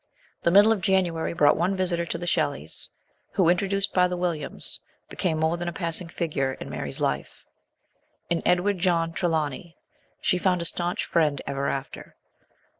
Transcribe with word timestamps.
The 0.41 0.49
middle 0.49 0.71
of 0.71 0.81
January 0.81 1.31
brought 1.31 1.57
one 1.57 1.75
visitor 1.75 2.07
to 2.07 2.17
the 2.17 2.25
Shelleys, 2.25 2.89
who, 3.33 3.49
introduced 3.49 3.93
by 3.93 4.07
the 4.07 4.17
Williams, 4.17 4.79
became 5.11 5.37
more 5.37 5.57
than 5.57 5.67
a 5.67 5.71
passing 5.71 6.09
figure 6.09 6.53
in 6.53 6.71
Mary's 6.71 6.99
life. 6.99 7.45
In 8.27 8.41
Edward 8.43 8.79
John 8.79 9.13
Trelawny 9.13 9.77
she 10.19 10.39
found 10.39 10.59
a 10.59 10.65
staunch 10.65 11.05
friend 11.05 11.39
ever 11.45 11.67
after. 11.69 12.15